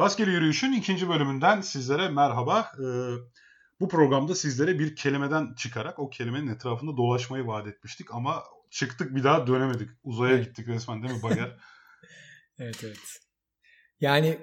Rastgele 0.00 0.30
Yürüyüş'ün 0.30 0.72
ikinci 0.72 1.08
bölümünden 1.08 1.60
sizlere 1.60 2.08
merhaba. 2.08 2.72
Ee, 2.78 2.82
bu 3.80 3.88
programda 3.88 4.34
sizlere 4.34 4.78
bir 4.78 4.96
kelimeden 4.96 5.54
çıkarak 5.54 5.98
o 5.98 6.10
kelimenin 6.10 6.54
etrafında 6.54 6.96
dolaşmayı 6.96 7.46
vaat 7.46 7.66
etmiştik 7.66 8.14
ama 8.14 8.42
çıktık 8.70 9.16
bir 9.16 9.24
daha 9.24 9.46
dönemedik. 9.46 9.90
Uzaya 10.04 10.34
evet. 10.34 10.46
gittik 10.46 10.68
resmen 10.68 11.02
değil 11.02 11.14
mi 11.14 11.22
Bager? 11.22 11.56
evet 12.58 12.84
evet. 12.84 13.20
Yani 14.00 14.38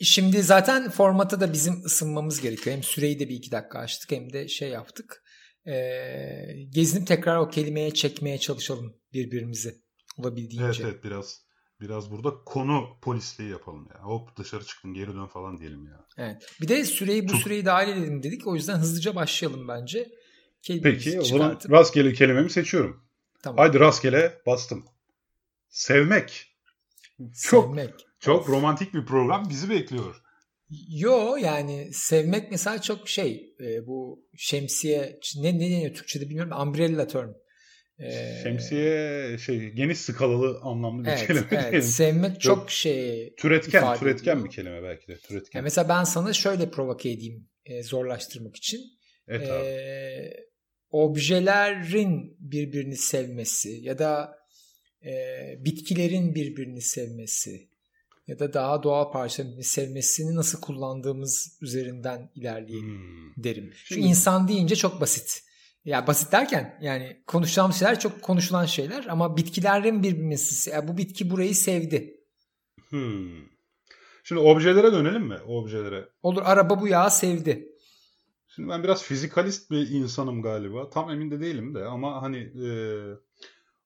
şimdi 0.00 0.42
zaten 0.42 0.90
formatı 0.90 1.40
da 1.40 1.52
bizim 1.52 1.84
ısınmamız 1.84 2.40
gerekiyor. 2.40 2.76
Hem 2.76 2.82
süreyi 2.82 3.18
de 3.18 3.28
bir 3.28 3.34
iki 3.34 3.50
dakika 3.50 3.78
açtık 3.78 4.12
hem 4.12 4.32
de 4.32 4.48
şey 4.48 4.68
yaptık. 4.68 5.24
Ee, 5.66 6.54
gezinip 6.68 7.06
tekrar 7.06 7.36
o 7.36 7.48
kelimeye 7.48 7.94
çekmeye 7.94 8.38
çalışalım 8.38 8.96
birbirimizi 9.12 9.82
olabildiğince. 10.16 10.64
Evet 10.66 10.80
evet 10.80 11.04
biraz 11.04 11.47
biraz 11.80 12.10
burada 12.10 12.34
konu 12.44 12.88
polisliği 13.02 13.50
yapalım 13.50 13.88
ya. 13.94 14.02
Hop 14.02 14.36
dışarı 14.36 14.64
çıktın 14.64 14.94
geri 14.94 15.14
dön 15.14 15.26
falan 15.26 15.58
diyelim 15.58 15.86
ya. 15.86 16.06
Evet. 16.16 16.46
Bir 16.60 16.68
de 16.68 16.84
süreyi 16.84 17.28
bu 17.28 17.32
Çok... 17.32 17.40
süreyi 17.40 17.64
dahil 17.64 17.88
edelim 17.88 18.22
dedik. 18.22 18.46
O 18.46 18.54
yüzden 18.54 18.76
hızlıca 18.76 19.14
başlayalım 19.14 19.68
bence. 19.68 20.08
Kelimemizi 20.62 21.04
Peki 21.04 21.20
o 21.20 21.24
zaman 21.24 21.58
rastgele 21.70 22.12
kelimemi 22.12 22.50
seçiyorum. 22.50 23.04
Tamam. 23.42 23.58
Haydi 23.58 23.80
rastgele 23.80 24.42
bastım. 24.46 24.84
Sevmek. 25.68 26.46
Çok, 27.18 27.64
Sevmek. 27.64 27.94
Çok 28.20 28.40
of. 28.40 28.48
romantik 28.48 28.94
bir 28.94 29.06
program 29.06 29.48
bizi 29.48 29.70
bekliyor. 29.70 30.22
Yo 30.88 31.36
yani 31.36 31.88
sevmek 31.92 32.50
mesela 32.50 32.82
çok 32.82 33.08
şey 33.08 33.54
e, 33.60 33.86
bu 33.86 34.26
şemsiye 34.36 35.20
ne 35.36 35.58
ne 35.58 35.60
deniyor 35.60 35.94
Türkçe'de 35.94 36.28
bilmiyorum 36.28 36.60
umbrella 36.60 37.06
term. 37.06 37.30
Ee, 37.98 38.40
Şemsiye 38.42 39.38
şey 39.38 39.70
geniş 39.70 39.98
skalalı 39.98 40.60
anlamlı 40.62 41.04
bir 41.04 41.08
evet, 41.08 41.26
kelime 41.26 41.46
evet. 41.50 41.84
Sevmek 41.84 42.40
çok, 42.40 42.58
çok 42.58 42.70
şey 42.70 43.34
türetken 43.34 43.98
türetken 43.98 44.32
ediyor. 44.32 44.44
bir 44.44 44.50
kelime 44.50 44.82
belki 44.82 45.08
de 45.08 45.16
türetken. 45.16 45.58
Yani 45.58 45.64
mesela 45.64 45.88
ben 45.88 46.04
sana 46.04 46.32
şöyle 46.32 46.70
provoke 46.70 47.10
edeyim 47.10 47.48
e, 47.64 47.82
zorlaştırmak 47.82 48.56
için. 48.56 48.80
Evet 49.28 49.50
abi. 49.50 50.48
objelerin 50.90 52.36
birbirini 52.38 52.96
sevmesi 52.96 53.70
ya 53.82 53.98
da 53.98 54.38
e, 55.04 55.12
bitkilerin 55.64 56.34
birbirini 56.34 56.82
sevmesi 56.82 57.68
ya 58.26 58.38
da 58.38 58.52
daha 58.52 58.82
doğal 58.82 59.12
parçaların 59.12 59.60
sevmesini 59.60 60.36
nasıl 60.36 60.60
kullandığımız 60.60 61.58
üzerinden 61.60 62.30
ilerleyelim 62.34 62.98
hmm. 62.98 63.44
derim. 63.44 63.72
Şimdi, 63.84 64.00
insan 64.00 64.48
deyince 64.48 64.76
çok 64.76 65.00
basit. 65.00 65.42
Ya 65.84 66.06
basit 66.06 66.32
derken 66.32 66.78
yani 66.82 67.22
konuşacağımız 67.26 67.76
şeyler 67.76 68.00
çok 68.00 68.22
konuşulan 68.22 68.64
şeyler 68.64 69.06
ama 69.08 69.36
bitkilerin 69.36 70.02
birbirimizi 70.02 70.70
ya 70.70 70.88
bu 70.88 70.96
bitki 70.96 71.30
burayı 71.30 71.54
sevdi. 71.54 72.20
Hmm. 72.88 73.48
Şimdi 74.24 74.40
objelere 74.40 74.92
dönelim 74.92 75.22
mi? 75.22 75.38
Objelere. 75.46 76.08
Olur 76.22 76.42
araba 76.44 76.80
bu 76.80 76.88
yağı 76.88 77.10
sevdi. 77.10 77.68
Şimdi 78.48 78.68
ben 78.68 78.82
biraz 78.82 79.02
fizikalist 79.02 79.70
bir 79.70 79.90
insanım 79.90 80.42
galiba. 80.42 80.90
Tam 80.90 81.10
emin 81.10 81.30
de 81.30 81.40
değilim 81.40 81.74
de 81.74 81.84
ama 81.84 82.22
hani 82.22 82.38
e, 82.38 82.70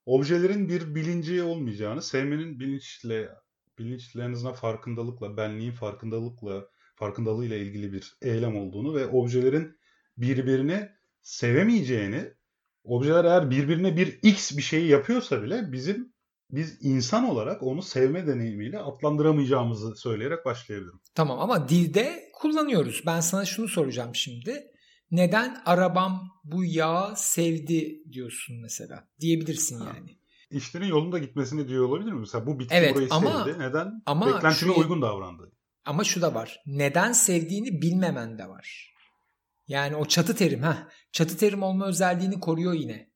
objelerin 0.07 0.69
bir 0.69 0.95
bilinci 0.95 1.43
olmayacağını, 1.43 2.03
sevmenin 2.03 2.61
bilinçle 2.61 3.29
bilinçle 3.79 4.23
en 4.23 4.33
azından 4.33 4.55
farkındalıkla, 4.55 5.37
benliğin 5.37 5.73
farkındalıkla, 5.73 6.69
farkındalığıyla 6.95 7.57
ilgili 7.57 7.93
bir 7.93 8.17
eylem 8.23 8.57
olduğunu 8.57 8.95
ve 8.95 9.07
objelerin 9.07 9.79
birbirini 10.17 10.89
sevemeyeceğini, 11.23 12.33
objeler 12.85 13.25
eğer 13.25 13.51
birbirine 13.51 13.97
bir 13.97 14.19
x 14.23 14.57
bir 14.57 14.63
şeyi 14.63 14.89
yapıyorsa 14.89 15.43
bile 15.43 15.73
bizim 15.73 16.13
biz 16.51 16.79
insan 16.81 17.25
olarak 17.31 17.63
onu 17.63 17.83
sevme 17.83 18.27
deneyimiyle 18.27 18.79
adlandıramayacağımızı 18.79 19.97
söyleyerek 19.97 20.45
başlayabilirim. 20.45 21.01
Tamam 21.15 21.41
ama 21.41 21.69
dilde 21.69 22.31
kullanıyoruz. 22.35 23.03
Ben 23.07 23.21
sana 23.21 23.45
şunu 23.45 23.69
soracağım 23.69 24.15
şimdi. 24.15 24.67
Neden 25.11 25.63
arabam 25.67 26.31
bu 26.45 26.65
yağı 26.65 27.17
sevdi 27.17 28.03
diyorsun 28.13 28.61
mesela? 28.63 29.09
Diyebilirsin 29.21 29.81
ha. 29.81 29.93
yani. 29.97 30.19
İşlerin 30.51 30.87
yolunda 30.87 31.19
gitmesini 31.19 31.69
diyor 31.69 31.89
olabilir 31.89 32.13
mi? 32.13 32.21
Mesela 32.21 32.47
bu 32.47 32.59
bitki 32.59 32.75
evet, 32.75 32.95
burayı 32.95 33.09
ama, 33.11 33.45
sevdi. 33.45 33.59
Neden? 33.59 34.03
Ama 34.07 34.27
Beklentine 34.27 34.75
şu, 34.75 34.81
uygun 34.81 35.03
davrandı. 35.03 35.53
Ama 35.85 36.05
şu 36.05 36.23
da 36.23 36.35
var. 36.35 36.63
Neden 36.67 37.13
sevdiğini 37.13 37.83
bilmemen 37.83 38.39
de 38.39 38.49
var. 38.49 38.92
Yani 39.69 39.97
o 39.97 40.05
çatı 40.05 40.37
terim 40.37 40.63
ha 40.63 40.89
çatı 41.13 41.37
terim 41.37 41.63
olma 41.63 41.87
özelliğini 41.87 42.41
koruyor 42.41 42.73
yine. 42.73 43.13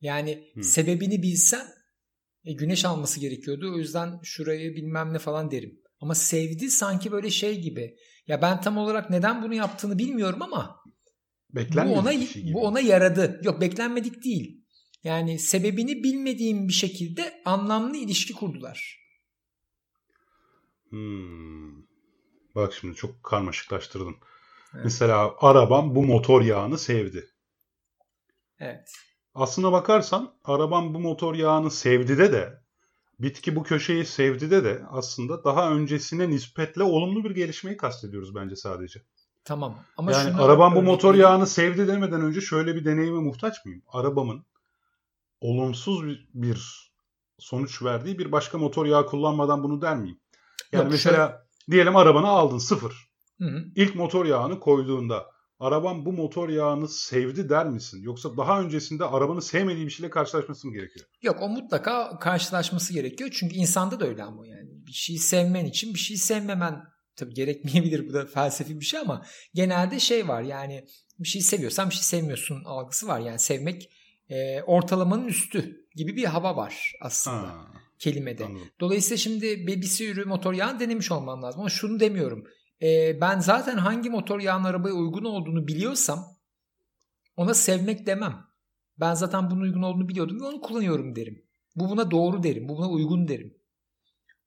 Yani 0.00 0.50
hmm. 0.54 0.62
sebebini 0.62 1.22
bilsen 1.22 1.66
e, 2.44 2.52
güneş 2.52 2.84
alması 2.84 3.20
gerekiyordu. 3.20 3.74
O 3.74 3.78
yüzden 3.78 4.20
şurayı 4.22 4.76
bilmem 4.76 5.12
ne 5.12 5.18
falan 5.18 5.50
derim. 5.50 5.80
Ama 6.00 6.14
sevdi 6.14 6.70
sanki 6.70 7.12
böyle 7.12 7.30
şey 7.30 7.60
gibi. 7.60 7.96
Ya 8.26 8.42
ben 8.42 8.60
tam 8.60 8.76
olarak 8.76 9.10
neden 9.10 9.42
bunu 9.42 9.54
yaptığını 9.54 9.98
bilmiyorum 9.98 10.42
ama 10.42 10.80
bu 11.54 11.92
ona 11.92 12.12
şey 12.12 12.42
gibi. 12.42 12.54
bu 12.54 12.66
ona 12.66 12.80
yaradı. 12.80 13.40
Yok 13.44 13.60
beklenmedik 13.60 14.24
değil. 14.24 14.64
Yani 15.04 15.38
sebebini 15.38 16.02
bilmediğim 16.02 16.68
bir 16.68 16.72
şekilde 16.72 17.42
anlamlı 17.44 17.96
ilişki 17.96 18.32
kurdular. 18.32 18.98
Hmm. 20.88 21.82
Bak 22.54 22.74
şimdi 22.80 22.94
çok 22.94 23.22
karmaşıklaştırdın. 23.24 24.16
Evet. 24.74 24.84
Mesela 24.84 25.34
arabam 25.40 25.94
bu 25.94 26.04
motor 26.04 26.42
yağını 26.42 26.78
sevdi. 26.78 27.26
Evet. 28.58 28.92
Aslına 29.34 29.72
bakarsan 29.72 30.34
arabam 30.44 30.94
bu 30.94 31.00
motor 31.00 31.34
yağını 31.34 31.70
sevdi 31.70 32.18
de 32.18 32.32
de 32.32 32.60
bitki 33.20 33.56
bu 33.56 33.62
köşeyi 33.62 34.04
sevdi 34.04 34.50
de 34.50 34.64
de 34.64 34.82
aslında 34.90 35.44
daha 35.44 35.70
öncesine 35.70 36.28
nispetle 36.28 36.82
olumlu 36.82 37.24
bir 37.24 37.30
gelişmeyi 37.30 37.76
kastediyoruz 37.76 38.34
bence 38.34 38.56
sadece. 38.56 39.02
Tamam. 39.44 39.78
Ama 39.96 40.12
yani 40.12 40.34
arabam 40.34 40.74
bu 40.74 40.82
motor 40.82 41.14
yağını 41.14 41.46
sevdi 41.46 41.88
demeden 41.88 42.20
önce 42.20 42.40
şöyle 42.40 42.74
bir 42.74 42.84
deneyime 42.84 43.18
muhtaç 43.20 43.64
mıyım? 43.64 43.82
Arabamın 43.88 44.44
olumsuz 45.40 46.18
bir 46.34 46.90
sonuç 47.38 47.82
verdiği 47.82 48.18
bir 48.18 48.32
başka 48.32 48.58
motor 48.58 48.86
yağı 48.86 49.06
kullanmadan 49.06 49.62
bunu 49.62 49.82
der 49.82 49.96
miyim? 49.96 50.20
Yani 50.72 50.82
Yok, 50.82 50.92
mesela 50.92 51.16
şöyle... 51.16 51.38
diyelim 51.70 51.96
arabanı 51.96 52.28
aldın 52.28 52.58
sıfır. 52.58 53.07
Hı 53.38 53.44
hı. 53.44 53.64
İlk 53.74 53.94
motor 53.94 54.26
yağını 54.26 54.60
koyduğunda 54.60 55.26
araban 55.60 56.04
bu 56.06 56.12
motor 56.12 56.48
yağını 56.48 56.88
sevdi 56.88 57.48
der 57.48 57.66
misin? 57.66 58.02
Yoksa 58.02 58.36
daha 58.36 58.60
öncesinde 58.60 59.04
arabanı 59.04 59.42
sevmediği 59.42 59.86
bir 59.86 59.90
şeyle 59.90 60.10
karşılaşması 60.10 60.66
mı 60.66 60.72
gerekiyor? 60.72 61.06
Yok 61.22 61.38
o 61.42 61.48
mutlaka 61.48 62.18
karşılaşması 62.18 62.92
gerekiyor. 62.92 63.30
Çünkü 63.32 63.56
insanda 63.56 64.00
da 64.00 64.06
öyle 64.06 64.22
ama 64.22 64.46
yani. 64.46 64.68
Bir 64.86 64.92
şeyi 64.92 65.18
sevmen 65.18 65.64
için 65.64 65.94
bir 65.94 65.98
şeyi 65.98 66.18
sevmemen 66.18 66.84
tabii 67.16 67.34
gerekmeyebilir 67.34 68.08
bu 68.08 68.12
da 68.12 68.26
felsefi 68.26 68.80
bir 68.80 68.84
şey 68.84 69.00
ama 69.00 69.24
genelde 69.54 70.00
şey 70.00 70.28
var 70.28 70.42
yani 70.42 70.84
bir 71.18 71.28
şeyi 71.28 71.42
seviyorsan 71.42 71.90
bir 71.90 71.94
şey 71.94 72.02
sevmiyorsun 72.02 72.64
algısı 72.64 73.06
var. 73.06 73.20
Yani 73.20 73.38
sevmek 73.38 73.90
e, 74.30 74.62
ortalamanın 74.62 75.24
üstü 75.24 75.86
gibi 75.94 76.16
bir 76.16 76.24
hava 76.24 76.56
var 76.56 76.92
aslında. 77.00 77.36
Ha, 77.36 77.66
kelimede. 77.98 78.44
Anladım. 78.44 78.68
Dolayısıyla 78.80 79.16
şimdi 79.16 79.66
bir 79.66 80.06
ürü 80.12 80.24
motor 80.24 80.54
yağını 80.54 80.80
denemiş 80.80 81.12
olman 81.12 81.42
lazım. 81.42 81.60
Ama 81.60 81.70
şunu 81.70 82.00
demiyorum 82.00 82.44
e, 82.82 83.20
ben 83.20 83.40
zaten 83.40 83.76
hangi 83.76 84.10
motor 84.10 84.40
yağın 84.40 84.64
arabaya 84.64 84.94
uygun 84.94 85.24
olduğunu 85.24 85.68
biliyorsam 85.68 86.36
ona 87.36 87.54
sevmek 87.54 88.06
demem. 88.06 88.48
Ben 88.96 89.14
zaten 89.14 89.50
bunun 89.50 89.60
uygun 89.60 89.82
olduğunu 89.82 90.08
biliyordum 90.08 90.40
ve 90.40 90.44
onu 90.44 90.60
kullanıyorum 90.60 91.16
derim. 91.16 91.46
Bu 91.76 91.90
buna 91.90 92.10
doğru 92.10 92.42
derim. 92.42 92.68
Bu 92.68 92.76
buna 92.76 92.88
uygun 92.90 93.28
derim. 93.28 93.58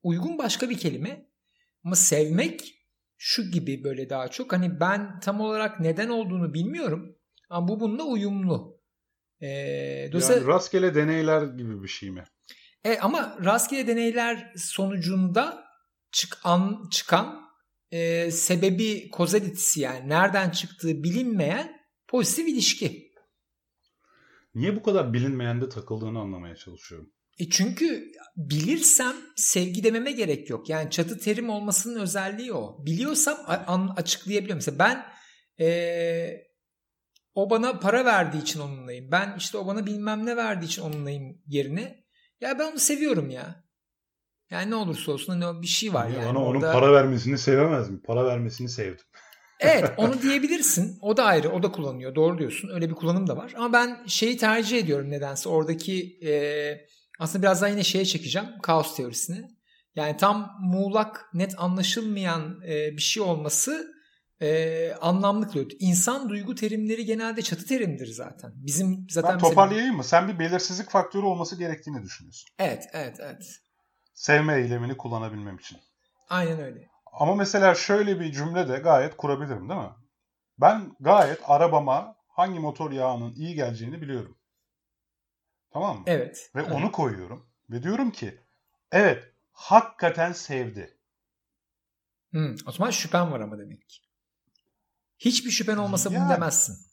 Uygun 0.02 0.38
başka 0.38 0.70
bir 0.70 0.78
kelime 0.78 1.26
ama 1.84 1.96
sevmek 1.96 2.74
şu 3.16 3.50
gibi 3.50 3.84
böyle 3.84 4.10
daha 4.10 4.28
çok. 4.28 4.52
Hani 4.52 4.80
ben 4.80 5.20
tam 5.20 5.40
olarak 5.40 5.80
neden 5.80 6.08
olduğunu 6.08 6.54
bilmiyorum 6.54 7.16
ama 7.50 7.68
bu 7.68 7.80
bununla 7.80 8.04
uyumlu. 8.04 8.82
Ee, 9.40 10.08
dolayısıyla... 10.08 10.40
Yani 10.40 10.48
rastgele 10.48 10.94
deneyler 10.94 11.42
gibi 11.42 11.82
bir 11.82 11.88
şey 11.88 12.10
mi? 12.10 12.24
E, 12.84 12.98
ama 12.98 13.38
rastgele 13.44 13.86
deneyler 13.86 14.52
sonucunda 14.56 15.64
çıkan, 16.12 16.88
çıkan 16.90 17.42
e, 17.92 18.30
sebebi 18.30 19.08
kozalitisi 19.10 19.80
yani 19.80 20.08
nereden 20.08 20.50
çıktığı 20.50 21.02
bilinmeyen 21.02 21.80
pozitif 22.08 22.48
ilişki. 22.48 23.12
Niye 24.54 24.76
bu 24.76 24.82
kadar 24.82 25.12
bilinmeyende 25.12 25.68
takıldığını 25.68 26.18
anlamaya 26.18 26.56
çalışıyorum. 26.56 27.12
E 27.38 27.48
çünkü 27.48 28.12
bilirsem 28.36 29.16
sevgi 29.36 29.84
dememe 29.84 30.12
gerek 30.12 30.50
yok. 30.50 30.68
Yani 30.68 30.90
çatı 30.90 31.18
terim 31.18 31.50
olmasının 31.50 32.00
özelliği 32.00 32.52
o. 32.52 32.86
Biliyorsam 32.86 33.36
açıklayabiliyorum. 33.96 34.56
Mesela 34.56 34.78
ben 34.78 35.06
e, 35.66 36.52
o 37.34 37.50
bana 37.50 37.78
para 37.78 38.04
verdiği 38.04 38.42
için 38.42 38.60
onunlayım. 38.60 39.10
Ben 39.10 39.34
işte 39.38 39.58
o 39.58 39.66
bana 39.66 39.86
bilmem 39.86 40.26
ne 40.26 40.36
verdiği 40.36 40.66
için 40.66 40.82
onunlayım 40.82 41.42
yerine. 41.46 42.04
Ya 42.40 42.58
ben 42.58 42.72
onu 42.72 42.78
seviyorum 42.78 43.30
ya. 43.30 43.61
Yani 44.52 44.70
ne 44.70 44.74
olursa 44.74 45.12
olsun 45.12 45.40
hani 45.40 45.62
bir 45.62 45.66
şey 45.66 45.94
var 45.94 46.08
yani. 46.08 46.26
Bana 46.26 46.44
onun 46.44 46.60
para 46.60 46.92
vermesini 46.92 47.38
sevemez 47.38 47.90
mi? 47.90 48.00
Para 48.02 48.24
vermesini 48.26 48.68
sevdim. 48.68 49.04
evet 49.60 49.92
onu 49.96 50.22
diyebilirsin. 50.22 50.98
O 51.00 51.16
da 51.16 51.24
ayrı. 51.24 51.50
O 51.50 51.62
da 51.62 51.72
kullanıyor. 51.72 52.14
Doğru 52.14 52.38
diyorsun. 52.38 52.70
Öyle 52.74 52.90
bir 52.90 52.94
kullanım 52.94 53.26
da 53.26 53.36
var. 53.36 53.52
Ama 53.56 53.72
ben 53.72 53.98
şeyi 54.06 54.36
tercih 54.36 54.78
ediyorum 54.78 55.10
nedense. 55.10 55.48
Oradaki 55.48 56.18
e, 56.26 56.32
aslında 57.18 57.42
biraz 57.42 57.62
daha 57.62 57.70
yine 57.70 57.84
şeye 57.84 58.04
çekeceğim. 58.04 58.48
Kaos 58.62 58.96
teorisini. 58.96 59.48
Yani 59.96 60.16
tam 60.16 60.56
muğlak, 60.60 61.30
net 61.34 61.54
anlaşılmayan 61.58 62.60
e, 62.68 62.96
bir 62.96 63.02
şey 63.02 63.22
olması 63.22 63.92
e, 64.42 64.92
anlamlı 65.00 65.48
kılıyor. 65.48 65.70
İnsan 65.78 66.28
duygu 66.28 66.54
terimleri 66.54 67.04
genelde 67.04 67.42
çatı 67.42 67.66
terimdir 67.66 68.06
zaten. 68.06 68.52
Bizim 68.54 69.06
zaten 69.10 69.32
ben 69.32 69.38
toparlayayım 69.38 69.96
mı? 69.96 70.04
Sen 70.04 70.28
bir 70.28 70.38
belirsizlik 70.38 70.90
faktörü 70.90 71.24
olması 71.24 71.58
gerektiğini 71.58 72.02
düşünüyorsun. 72.02 72.48
Evet, 72.58 72.84
evet, 72.92 73.16
evet. 73.20 73.58
Sevme 74.14 74.54
eylemini 74.54 74.96
kullanabilmem 74.96 75.56
için. 75.56 75.78
Aynen 76.28 76.60
öyle. 76.60 76.88
Ama 77.12 77.34
mesela 77.34 77.74
şöyle 77.74 78.20
bir 78.20 78.32
cümle 78.32 78.68
de 78.68 78.78
gayet 78.78 79.16
kurabilirim 79.16 79.68
değil 79.68 79.80
mi? 79.80 79.90
Ben 80.58 80.96
gayet 81.00 81.40
arabama 81.44 82.16
hangi 82.28 82.58
motor 82.58 82.90
yağının 82.90 83.34
iyi 83.34 83.54
geleceğini 83.54 84.02
biliyorum. 84.02 84.38
Tamam 85.72 85.96
mı? 85.96 86.02
Evet. 86.06 86.50
Ve 86.54 86.62
evet. 86.62 86.72
onu 86.72 86.92
koyuyorum. 86.92 87.46
Ve 87.70 87.82
diyorum 87.82 88.10
ki 88.10 88.40
evet 88.92 89.34
hakikaten 89.52 90.32
sevdi. 90.32 90.98
Hmm, 92.30 92.54
o 92.66 92.72
zaman 92.72 92.90
şüphen 92.90 93.32
var 93.32 93.40
ama 93.40 93.58
demek 93.58 93.88
ki. 93.88 93.98
Hiçbir 95.18 95.50
şüphen 95.50 95.76
olmasa 95.76 96.12
yani, 96.12 96.22
bunu 96.22 96.30
demezsin. 96.30 96.91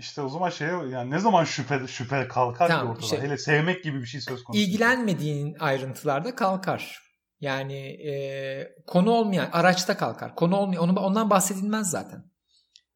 İşte 0.00 0.22
o 0.22 0.28
zaman 0.28 0.50
şey 0.50 0.68
yani 0.68 1.10
ne 1.10 1.18
zaman 1.18 1.44
şüphe 1.44 1.86
şüphe 1.86 2.28
kalkar 2.28 2.68
tamam, 2.68 2.86
ki 2.86 2.90
ortada. 2.90 3.06
Şey, 3.06 3.20
Hele 3.20 3.38
sevmek 3.38 3.84
gibi 3.84 4.00
bir 4.00 4.06
şey 4.06 4.20
söz 4.20 4.44
konusu. 4.44 4.62
İlgilenmediğin 4.62 5.56
ayrıntılarda 5.60 6.34
kalkar. 6.34 7.02
Yani 7.40 7.78
e, 7.78 8.74
konu 8.86 9.10
olmayan 9.10 9.48
araçta 9.52 9.96
kalkar. 9.96 10.34
Konu 10.34 10.56
olmayan 10.56 10.82
onu 10.82 11.00
ondan 11.00 11.30
bahsedilmez 11.30 11.90
zaten. 11.90 12.24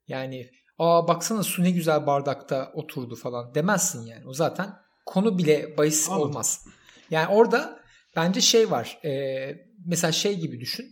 Yani 0.09 0.51
aa 0.79 1.09
baksana 1.09 1.43
su 1.43 1.63
ne 1.63 1.71
güzel 1.71 2.07
bardakta 2.07 2.73
oturdu 2.75 3.17
falan 3.17 3.55
demezsin 3.55 4.07
yani. 4.07 4.27
O 4.27 4.35
zaten 4.35 4.73
konu 5.07 5.39
bile 5.39 5.79
bahis 5.79 6.09
Anladım. 6.09 6.29
olmaz. 6.29 6.67
Yani 7.11 7.29
orada 7.29 7.81
bence 8.17 8.41
şey 8.41 8.71
var. 8.71 8.99
E, 9.05 9.11
mesela 9.87 10.13
şey 10.13 10.39
gibi 10.39 10.61
düşün. 10.61 10.87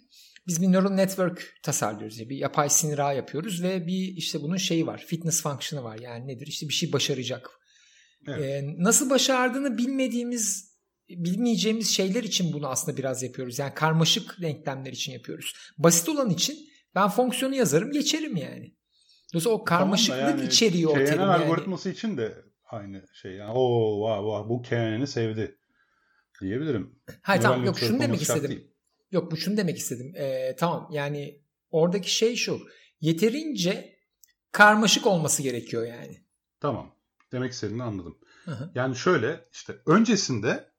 Biz 0.47 0.63
bir 0.63 0.73
neural 0.73 0.91
network 0.91 1.55
tasarlıyoruz. 1.63 2.19
Yani 2.19 2.31
bir 2.31 2.37
yapay 2.37 2.69
sinir 2.69 2.99
ağ 2.99 3.13
yapıyoruz 3.13 3.63
ve 3.63 3.87
bir 3.87 4.17
işte 4.17 4.43
bunun 4.43 4.57
şeyi 4.57 4.87
var. 4.87 5.05
Fitness 5.07 5.43
function'ı 5.43 5.85
var. 5.85 5.99
Yani 5.99 6.27
nedir? 6.27 6.47
İşte 6.47 6.69
bir 6.69 6.75
şey 6.75 6.93
başaracak. 6.93 7.51
Evet. 8.29 8.41
Ee, 8.41 8.75
nasıl 8.79 9.11
başardığını 9.11 9.79
bilmediğimiz 9.79 10.73
bilmeyeceğimiz 11.09 11.91
şeyler 11.91 12.23
için 12.23 12.53
bunu 12.53 12.69
aslında 12.69 12.97
biraz 12.97 13.23
yapıyoruz. 13.23 13.59
Yani 13.59 13.75
karmaşık 13.75 14.37
denklemler 14.43 14.93
için 14.93 15.13
yapıyoruz. 15.13 15.53
Basit 15.79 16.09
olan 16.09 16.31
için 16.31 16.59
ben 16.95 17.09
fonksiyonu 17.09 17.55
yazarım 17.55 17.93
geçerim 17.93 18.37
yani. 18.37 18.77
Dolayısıyla 19.33 19.57
o 19.57 19.65
karmaşıklık 19.65 20.21
tamam 20.21 20.39
yani, 20.39 20.47
içeriyor 20.47 20.91
o 20.91 20.95
terim 20.95 21.21
yani. 21.21 21.31
algoritması 21.31 21.91
için 21.91 22.17
de 22.17 22.45
aynı 22.65 23.05
şey. 23.15 23.33
Yani, 23.33 23.53
Oo, 23.53 24.09
wow, 24.09 24.23
wow, 24.23 24.49
bu 24.49 24.63
KNN'i 24.63 25.07
sevdi 25.07 25.59
diyebilirim. 26.41 26.99
Hayır 27.23 27.43
tamam 27.43 27.65
yok 27.65 27.79
şunu 27.79 28.01
demek 28.01 28.23
istedim. 28.23 28.51
Değil. 28.51 28.72
Yok 29.13 29.33
bu 29.33 29.37
şunu 29.37 29.57
demek 29.57 29.79
istedim. 29.79 30.15
Ee, 30.17 30.57
tamam 30.59 30.89
yani 30.93 31.41
oradaki 31.71 32.15
şey 32.15 32.37
şu. 32.37 32.61
Yeterince 33.01 33.97
karmaşık 34.53 35.07
olması 35.07 35.43
gerekiyor 35.43 35.87
yani. 35.87 36.27
Tamam. 36.61 36.95
Demek 37.33 37.53
istediğini 37.53 37.83
anladım. 37.83 38.19
Hı-hı. 38.45 38.71
Yani 38.75 38.97
şöyle 38.97 39.45
işte 39.53 39.77
öncesinde 39.87 40.73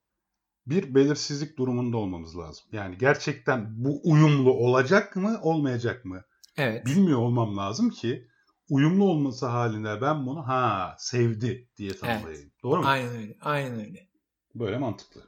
bir 0.68 0.95
belirsizlik 0.95 1.57
durumunda 1.57 1.97
olmamız 1.97 2.38
lazım. 2.38 2.65
Yani 2.71 2.97
gerçekten 2.97 3.83
bu 3.83 4.01
uyumlu 4.03 4.51
olacak 4.51 5.15
mı 5.15 5.39
olmayacak 5.41 6.06
mı? 6.06 6.24
Evet. 6.57 6.85
Bilmiyor 6.85 7.19
olmam 7.19 7.57
lazım 7.57 7.89
ki 7.89 8.27
uyumlu 8.69 9.03
olması 9.03 9.45
halinde 9.45 10.01
ben 10.01 10.25
bunu 10.25 10.47
ha 10.47 10.95
sevdi 11.00 11.69
diye 11.77 11.95
tanımlayayım. 11.95 12.41
Evet. 12.41 12.63
Doğru 12.63 12.81
mu? 12.81 12.88
Aynen 12.88 13.15
öyle. 13.15 13.38
Aynen 13.41 13.80
öyle. 13.80 14.07
Böyle 14.56 14.77
mantıklı. 14.77 15.21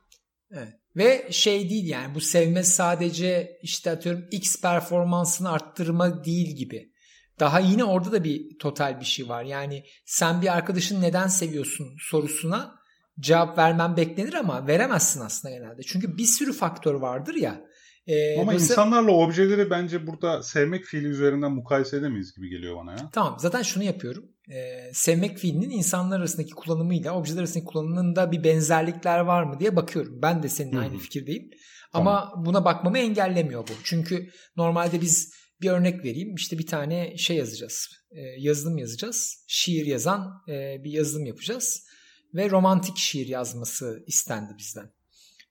Evet. 0.52 0.74
Ve 0.96 1.28
şey 1.32 1.70
değil 1.70 1.90
yani 1.90 2.16
bu 2.16 2.22
sevme 2.22 2.64
sadece 2.64 3.60
işte 3.62 3.92
atıyorum 3.92 4.26
X 4.32 4.62
performansını 4.62 5.52
arttırma 5.52 6.24
değil 6.24 6.56
gibi. 6.56 6.92
Daha 7.40 7.60
yine 7.60 7.84
orada 7.84 8.12
da 8.12 8.24
bir 8.24 8.58
total 8.60 9.00
bir 9.00 9.06
şey 9.06 9.30
var. 9.30 9.44
Yani 9.44 9.84
sen 10.06 10.42
bir 10.42 10.58
arkadaşın 10.58 11.02
neden 11.02 11.28
seviyorsun 11.28 11.88
sorusuna 12.00 12.76
cevap 13.20 13.58
vermen 13.58 13.98
beklenir 13.98 14.34
ama 14.34 14.68
veremezsin 14.68 15.22
aslında 15.22 15.54
genelde. 15.54 15.82
Çünkü 15.84 16.18
bir 16.18 16.26
sürü 16.26 16.54
faktör 16.54 16.94
vardır 16.94 17.36
ya. 17.36 17.62
Ee, 18.08 18.42
Ama 18.42 18.52
mesela... 18.52 18.74
insanlarla 18.74 19.12
objeleri 19.12 19.70
bence 19.70 20.08
burada 20.08 20.44
sevmek 20.44 20.86
fiili 20.86 21.08
üzerinden 21.08 21.52
mukayese 21.52 21.98
edemeyiz 21.98 22.36
gibi 22.36 22.50
geliyor 22.50 22.76
bana 22.76 22.92
ya. 22.92 23.10
Tamam 23.12 23.36
zaten 23.40 23.62
şunu 23.62 23.84
yapıyorum. 23.84 24.35
Ee, 24.52 24.90
sevmek 24.94 25.38
fiilinin 25.38 25.70
insanlar 25.70 26.20
arasındaki 26.20 26.52
kullanımıyla 26.52 27.18
objeler 27.18 27.40
arasındaki 27.40 27.66
kullanımında 27.66 28.32
bir 28.32 28.44
benzerlikler 28.44 29.20
var 29.20 29.44
mı 29.44 29.60
diye 29.60 29.76
bakıyorum. 29.76 30.22
Ben 30.22 30.44
de 30.44 30.50
senin 30.50 30.76
aynı 30.76 30.98
fikirdeyim. 30.98 31.50
Ama 31.94 32.30
tamam. 32.30 32.46
buna 32.46 32.66
bakmamı 32.66 32.98
engellemiyor 32.98 33.68
bu. 33.68 33.72
Çünkü 33.84 34.30
normalde 34.58 35.02
biz 35.02 35.34
bir 35.62 35.70
örnek 35.70 36.06
vereyim. 36.06 36.36
İşte 36.36 36.60
bir 36.60 36.68
tane 36.68 37.18
şey 37.18 37.38
yazacağız. 37.38 37.90
E, 38.12 38.22
yazılım 38.22 38.78
yazacağız. 38.78 39.46
Şiir 39.48 39.86
yazan 39.86 40.44
e, 40.48 40.84
bir 40.84 40.92
yazılım 40.92 41.26
yapacağız. 41.26 41.88
Ve 42.34 42.50
romantik 42.50 42.98
şiir 42.98 43.28
yazması 43.28 44.04
istendi 44.08 44.54
bizden. 44.58 44.92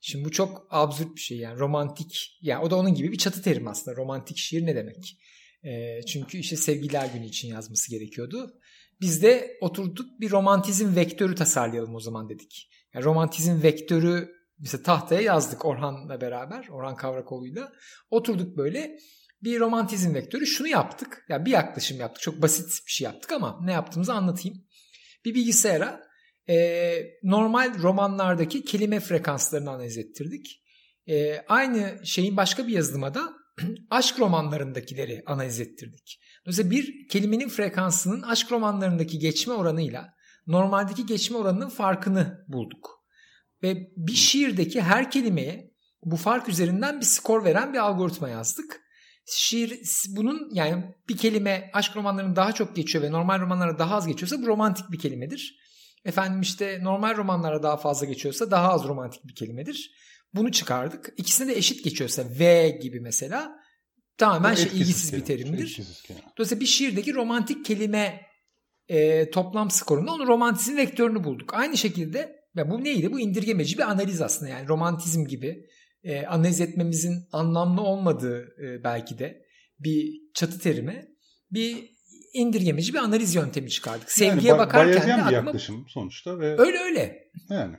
Şimdi 0.01 0.25
bu 0.25 0.31
çok 0.31 0.67
absürt 0.71 1.17
bir 1.17 1.21
şey 1.21 1.39
yani 1.39 1.59
romantik 1.59 2.39
yani 2.43 2.65
o 2.65 2.71
da 2.71 2.77
onun 2.77 2.95
gibi 2.95 3.13
bir 3.13 3.19
çatı 3.19 3.43
terim 3.43 3.69
aslında 3.69 3.97
romantik 3.97 4.37
şiir 4.37 4.67
ne 4.67 4.77
demek? 4.77 5.19
E, 5.65 6.03
çünkü 6.03 6.39
işte 6.39 6.57
sevgililer 6.57 7.07
günü 7.15 7.27
için 7.27 7.49
yazması 7.49 7.91
gerekiyordu. 7.91 8.55
Biz 9.01 9.23
de 9.23 9.59
oturduk 9.61 10.21
bir 10.21 10.31
romantizm 10.31 10.97
vektörü 10.97 11.35
tasarlayalım 11.35 11.95
o 11.95 12.01
zaman 12.01 12.29
dedik. 12.29 12.71
Yani 12.95 13.05
romantizm 13.05 13.63
vektörü 13.63 14.35
mesela 14.59 14.83
tahtaya 14.83 15.21
yazdık 15.21 15.65
Orhan'la 15.65 16.21
beraber 16.21 16.69
Orhan 16.69 16.97
Kavrakoğlu'yla 16.97 17.73
oturduk 18.11 18.57
böyle 18.57 18.99
bir 19.43 19.61
romantizm 19.61 20.15
vektörü 20.15 20.47
şunu 20.47 20.69
yaptık. 20.69 21.25
Yani 21.29 21.47
bir 21.47 21.51
yaklaşım 21.51 22.01
yaptık. 22.01 22.23
Çok 22.23 22.43
basit 22.43 22.87
bir 22.87 22.93
şey 22.93 23.05
yaptık 23.05 23.33
ama 23.33 23.59
ne 23.63 23.73
yaptığımızı 23.73 24.13
anlatayım. 24.13 24.65
Bir 25.25 25.35
bilgisayara 25.35 26.03
e, 26.49 26.97
normal 27.23 27.79
romanlardaki 27.79 28.65
kelime 28.65 29.01
frekanslarını 29.01 29.71
analiz 29.71 29.99
ettirdik. 29.99 30.63
E, 31.09 31.45
aynı 31.49 32.07
şeyin 32.07 32.37
başka 32.37 32.67
bir 32.67 32.73
yazılıma 32.73 33.15
da 33.15 33.33
aşk 33.91 34.21
romanlarındakileri 34.21 35.23
analiz 35.27 35.61
ettirdik. 35.61 36.21
Dolayısıyla 36.47 36.71
bir 36.71 37.09
kelimenin 37.09 37.49
frekansının 37.49 38.23
aşk 38.23 38.53
romanlarındaki 38.53 39.19
geçme 39.19 39.55
oranıyla 39.55 40.15
normaldeki 40.47 41.07
geçme 41.07 41.37
oranının 41.37 41.69
farkını 41.69 42.45
bulduk. 42.49 43.05
Ve 43.63 43.77
bir 43.97 44.15
şiirdeki 44.15 44.83
her 44.83 45.11
kelimeye 45.11 45.75
bu 46.05 46.17
fark 46.17 46.49
üzerinden 46.49 47.01
bir 47.01 47.05
skor 47.05 47.45
veren 47.45 47.73
bir 47.73 47.79
algoritma 47.79 48.29
yazdık. 48.29 48.81
Şiir 49.27 49.81
bunun 50.09 50.51
yani 50.53 50.95
bir 51.09 51.17
kelime 51.17 51.71
aşk 51.75 51.97
romanlarının 51.97 52.37
daha 52.37 52.53
çok 52.53 52.77
geçiyor 52.77 53.05
ve 53.05 53.13
normal 53.13 53.41
romanlara 53.41 53.79
daha 53.79 53.97
az 53.97 54.07
geçiyorsa 54.07 54.43
bu 54.43 54.47
romantik 54.47 54.91
bir 54.91 54.99
kelimedir. 54.99 55.59
Efendim 56.05 56.41
işte 56.41 56.79
normal 56.83 57.17
romanlara 57.17 57.63
daha 57.63 57.77
fazla 57.77 58.07
geçiyorsa 58.07 58.51
daha 58.51 58.73
az 58.73 58.85
romantik 58.85 59.25
bir 59.25 59.35
kelimedir. 59.35 59.91
Bunu 60.35 60.53
çıkardık. 60.53 61.15
İkisine 61.17 61.49
de 61.49 61.57
eşit 61.57 61.85
geçiyorsa 61.85 62.25
V 62.39 62.69
gibi 62.83 63.01
mesela 63.01 63.57
tamamen 64.19 64.55
şey 64.55 64.67
ilgisiz 64.67 65.13
bir 65.13 65.21
terimdir. 65.21 65.81
Dolayısıyla 66.39 66.61
bir 66.61 66.67
şiirdeki 66.67 67.15
romantik 67.15 67.65
kelime 67.65 68.21
e, 68.89 69.31
toplam 69.31 69.71
skorunda 69.71 70.13
onun 70.13 70.27
romantizm 70.27 70.77
vektörünü 70.77 71.25
bulduk. 71.25 71.55
Aynı 71.55 71.77
şekilde 71.77 72.37
ya 72.57 72.71
bu 72.71 72.85
neydi? 72.85 73.13
Bu 73.13 73.21
indirgemeci 73.21 73.79
bir 73.79 73.83
analiz 73.83 74.21
aslında 74.21 74.51
yani 74.51 74.69
romantizm 74.69 75.25
gibi 75.25 75.67
e, 76.03 76.27
analiz 76.27 76.61
etmemizin 76.61 77.29
anlamlı 77.33 77.81
olmadığı 77.81 78.43
e, 78.43 78.85
belki 78.85 79.19
de 79.19 79.45
bir 79.79 80.21
çatı 80.35 80.59
terimi 80.59 81.09
bir 81.51 81.91
indirgemeci 82.33 82.93
bir 82.93 82.99
analiz 82.99 83.35
yöntemi 83.35 83.71
çıkardık. 83.71 84.11
Sevgiye 84.11 84.51
yani, 84.51 84.59
bakarken 84.59 85.09
de 85.09 85.13
aklıma... 85.15 85.29
bir 85.29 85.35
yaklaşım 85.35 85.85
sonuçta 85.89 86.39
ve 86.39 86.59
öyle 86.59 86.79
öyle. 86.79 87.31
Yani 87.51 87.77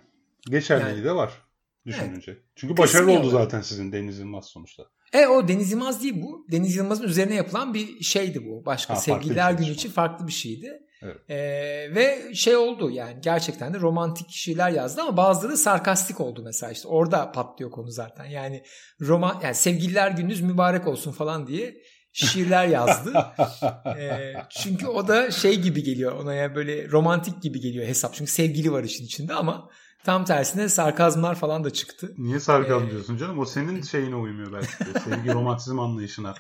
geçerliliği 0.49 0.95
yani, 0.95 1.05
de 1.05 1.11
var 1.15 1.44
düşününce. 1.85 2.31
Evet. 2.31 2.43
Çünkü 2.55 2.77
başarılı 2.77 3.11
oldu 3.11 3.29
zaten 3.29 3.61
sizin 3.61 3.91
Deniz 3.91 4.19
Yılmaz 4.19 4.45
sonuçta. 4.45 4.83
E 5.13 5.27
o 5.27 5.47
Deniz 5.47 5.71
Yılmaz 5.71 6.03
değil 6.03 6.21
bu. 6.21 6.47
Deniz 6.51 6.75
Yılmaz'ın 6.75 7.03
üzerine 7.03 7.35
yapılan 7.35 7.73
bir 7.73 8.03
şeydi 8.03 8.45
bu. 8.45 8.65
Başka 8.65 8.93
ha, 8.93 8.97
sevgililer 8.97 9.51
günü 9.51 9.69
için 9.69 9.89
farklı 9.89 10.27
bir 10.27 10.31
şeydi. 10.31 10.81
Evet. 11.01 11.17
Ee, 11.29 11.95
ve 11.95 12.33
şey 12.33 12.55
oldu 12.55 12.91
yani 12.91 13.21
gerçekten 13.21 13.73
de 13.73 13.79
romantik 13.79 14.29
şeyler 14.29 14.69
yazdı 14.69 15.01
ama 15.01 15.17
bazıları 15.17 15.57
sarkastik 15.57 16.21
oldu 16.21 16.41
mesela 16.45 16.71
işte 16.71 16.87
orada 16.87 17.31
patlıyor 17.31 17.71
konu 17.71 17.91
zaten. 17.91 18.25
Yani 18.25 18.63
roman 19.01 19.39
yani 19.43 19.55
sevgililer 19.55 20.11
gününüz 20.11 20.41
mübarek 20.41 20.87
olsun 20.87 21.11
falan 21.11 21.47
diye 21.47 21.75
şiirler 22.13 22.67
yazdı. 22.67 23.13
e, 23.99 24.33
çünkü 24.49 24.87
o 24.87 25.07
da 25.07 25.31
şey 25.31 25.61
gibi 25.61 25.83
geliyor 25.83 26.11
ona 26.11 26.33
ya 26.33 26.55
böyle 26.55 26.91
romantik 26.91 27.41
gibi 27.41 27.59
geliyor 27.59 27.87
hesap. 27.87 28.13
Çünkü 28.13 28.31
sevgili 28.31 28.71
var 28.71 28.83
işin 28.83 29.05
içinde 29.05 29.33
ama 29.33 29.69
tam 30.05 30.25
tersine 30.25 30.69
sarkazmlar 30.69 31.35
falan 31.35 31.63
da 31.63 31.69
çıktı. 31.69 32.13
Niye 32.17 32.39
sarkazm 32.39 32.85
ee, 32.85 32.91
diyorsun 32.91 33.17
canım? 33.17 33.39
O 33.39 33.45
senin 33.45 33.81
şeyine 33.81 34.15
uymuyor 34.15 34.53
belki 34.53 34.93
de. 34.93 34.99
Sevgi 35.05 35.33
romantizm 35.33 35.79
anlayışına. 35.79 36.33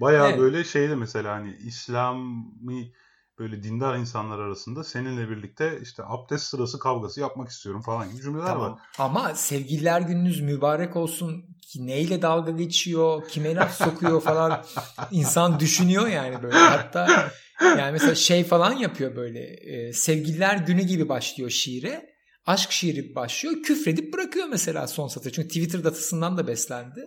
Baya 0.00 0.28
evet. 0.28 0.38
böyle 0.38 0.64
şeyde 0.64 0.94
mesela 0.94 1.34
hani 1.34 1.56
İslami 1.64 2.92
böyle 3.38 3.62
dindar 3.62 3.96
insanlar 3.96 4.38
arasında 4.38 4.84
seninle 4.84 5.30
birlikte 5.30 5.78
işte 5.82 6.02
abdest 6.06 6.44
sırası 6.44 6.78
kavgası 6.78 7.20
yapmak 7.20 7.48
istiyorum 7.48 7.82
falan 7.82 8.10
gibi 8.10 8.22
cümleler 8.22 8.46
tamam. 8.46 8.72
var. 8.72 8.80
Ama 8.98 9.34
sevgililer 9.34 10.00
gününüz 10.00 10.40
mübarek 10.40 10.96
olsun 10.96 11.44
ki 11.62 11.86
neyle 11.86 12.22
dalga 12.22 12.50
geçiyor, 12.50 13.28
kime 13.28 13.54
laf 13.54 13.74
sokuyor 13.74 14.20
falan 14.20 14.64
insan 15.10 15.60
düşünüyor 15.60 16.06
yani 16.06 16.42
böyle. 16.42 16.58
Hatta 16.58 17.30
yani 17.60 17.92
mesela 17.92 18.14
şey 18.14 18.44
falan 18.44 18.72
yapıyor 18.72 19.16
böyle 19.16 19.40
e, 19.40 19.92
sevgililer 19.92 20.56
günü 20.56 20.82
gibi 20.82 21.08
başlıyor 21.08 21.50
şiire 21.50 22.13
aşk 22.46 22.72
şiiri 22.72 23.14
başlıyor. 23.14 23.62
Küfredip 23.62 24.12
bırakıyor 24.12 24.46
mesela 24.46 24.86
son 24.86 25.08
satır. 25.08 25.30
Çünkü 25.30 25.48
Twitter 25.48 25.84
datasından 25.84 26.38
da 26.38 26.46
beslendi. 26.46 27.00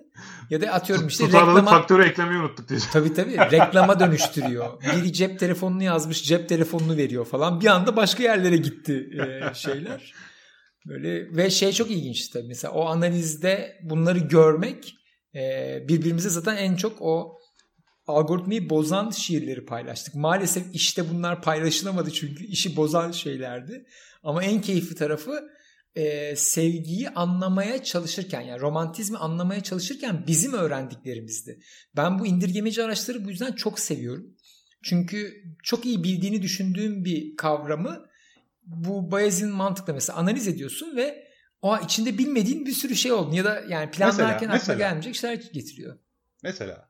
Ya 0.50 0.62
da 0.62 0.72
atıyorum 0.72 1.08
işte 1.08 1.26
Tutarlılık 1.26 1.58
reklama... 1.58 1.80
faktörü 1.80 2.04
eklemeyi 2.04 2.40
unuttuk 2.40 2.70
diye. 2.70 2.80
Tabii 2.94 3.14
tabii. 3.14 3.38
Reklama 3.52 4.00
dönüştürüyor. 4.00 4.82
Biri 4.82 5.14
cep 5.14 5.40
telefonunu 5.40 5.84
yazmış 5.84 6.24
cep 6.24 6.50
telefonunu 6.50 6.98
veriyor 6.98 7.26
falan. 7.26 7.62
Bir 7.62 7.68
anda 7.68 7.96
başka 7.96 8.24
yerlere 8.24 8.58
gitti 8.58 9.10
e, 9.14 9.54
şeyler. 9.54 10.14
Böyle 10.86 11.36
ve 11.36 11.50
şey 11.50 11.72
çok 11.72 11.92
ilginç 11.92 12.28
tabii. 12.28 12.48
Mesela 12.48 12.74
o 12.74 12.86
analizde 12.86 13.80
bunları 13.84 14.20
görmek 14.20 14.96
e, 15.36 15.40
birbirimize 15.88 16.30
zaten 16.30 16.58
en 16.58 16.76
çok 16.76 17.02
o 17.02 17.38
algoritmayı 18.08 18.70
bozan 18.70 19.10
şiirleri 19.10 19.66
paylaştık. 19.66 20.16
Maalesef 20.16 20.64
işte 20.74 21.10
bunlar 21.10 21.42
paylaşılamadı 21.42 22.12
çünkü 22.12 22.46
işi 22.46 22.76
bozan 22.76 23.12
şeylerdi. 23.12 23.86
Ama 24.24 24.44
en 24.44 24.62
keyifli 24.62 24.96
tarafı 24.96 25.50
e, 25.96 26.36
sevgiyi 26.36 27.10
anlamaya 27.10 27.84
çalışırken 27.84 28.42
yani 28.42 28.62
romantizmi 28.62 29.18
anlamaya 29.18 29.64
çalışırken 29.64 30.24
bizim 30.28 30.54
öğrendiklerimizdi. 30.54 31.60
Ben 31.96 32.20
bu 32.20 32.28
indirgemeci 32.28 32.84
araçları 32.84 33.26
bu 33.26 33.30
yüzden 33.30 33.52
çok 33.52 33.80
seviyorum. 33.80 34.36
Çünkü 34.84 35.44
çok 35.64 35.86
iyi 35.86 36.04
bildiğini 36.04 36.42
düşündüğüm 36.42 37.06
bir 37.06 37.36
kavramı 37.36 38.06
bu 38.64 39.12
Bayez'in 39.12 39.50
mantıkla 39.50 39.94
mesela 39.94 40.20
analiz 40.20 40.48
ediyorsun 40.48 40.96
ve 40.96 41.28
o 41.62 41.78
içinde 41.78 42.18
bilmediğin 42.18 42.66
bir 42.66 42.72
sürü 42.72 42.96
şey 42.96 43.12
oldu 43.12 43.36
ya 43.36 43.46
da 43.46 43.64
yani 43.70 43.92
planlarken 43.92 44.50
mesela, 44.50 44.54
aklına 44.54 44.78
gelmeyecek 44.78 45.16
şeyler 45.16 45.36
getiriyor. 45.54 46.00
Mesela 46.44 46.90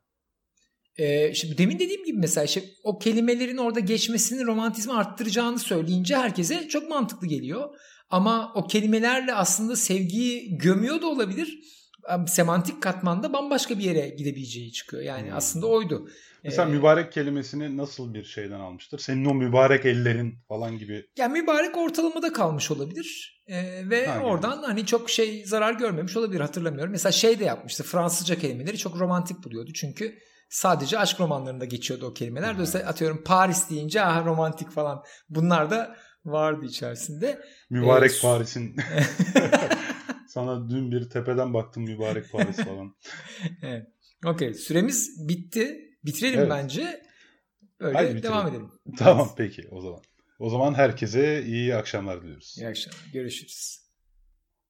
ee, 0.98 1.34
şimdi 1.34 1.58
demin 1.58 1.80
dediğim 1.80 2.06
gibi 2.06 2.18
mesela 2.18 2.46
işte 2.46 2.64
o 2.84 3.00
kelimelerin 3.00 3.58
orada 3.58 3.80
geçmesinin 3.80 4.46
romantizmi 4.46 4.94
arttıracağını 4.94 5.60
söyleyince 5.60 6.16
herkese 6.16 6.68
çok 6.68 6.90
mantıklı 6.90 7.28
geliyor. 7.28 7.70
Ama 8.10 8.52
o 8.56 8.68
kelimelerle 8.68 9.34
aslında 9.34 9.76
sevgiyi 9.76 10.58
gömüyor 10.58 11.02
da 11.02 11.08
olabilir. 11.08 11.60
Semantik 12.28 12.82
katmanda 12.84 13.34
bambaşka 13.34 13.80
bir 13.80 13.84
yere 13.84 14.10
gidebileceği 14.10 14.72
çıkıyor. 14.72 15.04
Yani 15.04 15.28
hmm. 15.28 15.38
aslında 15.38 15.68
oydu. 15.68 16.08
Mesela 16.44 16.70
ee, 16.70 16.72
mübarek 16.72 17.12
kelimesini 17.12 17.78
nasıl 17.78 18.14
bir 18.14 18.24
şeyden 18.24 18.60
almıştır? 18.60 19.00
Senin 19.00 19.26
o 19.26 19.34
mübarek 19.34 19.86
ellerin 19.86 20.36
falan 20.48 20.78
gibi. 20.78 21.06
Yani 21.18 21.42
mübarek 21.42 21.78
ortalamada 21.78 22.34
kalmış 22.34 22.72
olabilir. 22.72 23.42
Ee, 23.48 23.90
ve 23.90 24.08
ha, 24.08 24.20
oradan 24.20 24.64
hani 24.64 24.86
çok 24.86 25.10
şey 25.10 25.46
zarar 25.46 25.74
görmemiş 25.74 26.18
olabilir 26.18 26.42
hatırlamıyorum. 26.42 26.92
Mesela 26.92 27.12
şey 27.12 27.40
de 27.40 27.46
yapmıştı. 27.46 27.84
Fransızca 27.84 28.36
kelimeleri 28.36 28.78
çok 28.78 29.00
romantik 29.00 29.44
buluyordu. 29.44 29.72
Çünkü 29.74 30.18
sadece 30.50 31.00
aşk 31.00 31.20
romanlarında 31.20 31.66
geçiyordu 31.66 32.06
o 32.06 32.14
kelimeler. 32.14 32.54
Dolayısıyla 32.54 32.90
atıyorum 32.90 33.24
Paris 33.24 33.70
deyince 33.70 34.02
aha 34.02 34.26
romantik 34.26 34.72
falan 34.72 35.04
bunlar 35.30 35.72
da 35.72 35.96
vardı 36.26 36.66
içerisinde. 36.66 37.42
Mübarek 37.70 38.12
ee, 38.12 38.22
Paris'in 38.22 38.76
sana 40.28 40.70
dün 40.70 40.92
bir 40.92 41.10
tepeden 41.10 41.54
baktım 41.54 41.84
mübarek 41.84 42.32
Paris 42.32 42.58
falan. 42.58 42.96
evet. 43.62 43.88
Okey 44.26 44.54
süremiz 44.54 45.28
bitti. 45.30 45.84
Bitirelim 46.06 46.40
evet. 46.40 46.50
bence. 46.52 47.02
Öyle 47.80 47.98
Haydi 47.98 48.24
devam 48.24 48.48
edelim. 48.48 48.72
Tamam 48.98 49.30
peki 49.38 49.68
o 49.72 49.82
zaman. 49.82 50.02
O 50.40 50.50
zaman 50.50 50.74
herkese 50.74 51.44
iyi 51.46 51.76
akşamlar 51.76 52.22
diliyoruz. 52.22 52.56
İyi 52.58 52.68
akşamlar. 52.68 53.06
Görüşürüz. 53.14 53.87